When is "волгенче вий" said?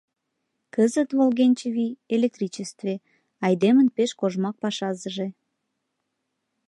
1.17-1.93